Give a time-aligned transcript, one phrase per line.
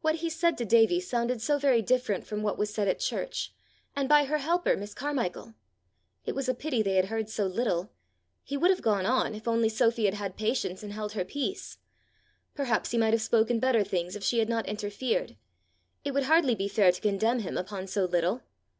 [0.00, 3.52] what he said to Davie sounded so very different from what was said at church,
[3.96, 5.54] and by her helper, Miss Carmichael!
[6.24, 7.90] It was a pity they had heard so little!
[8.44, 11.78] He would have gone on if only Sophy had had patience and held her peace!
[12.54, 15.36] Perhaps he might have spoken better things if she had not interfered!
[16.04, 18.42] It would hardly be fair to condemn him upon so little!